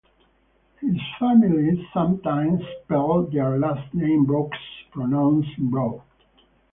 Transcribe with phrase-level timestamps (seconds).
[0.79, 4.49] His family sometimes spelled their last name "Breaux",
[4.91, 6.01] pronounced "Bro".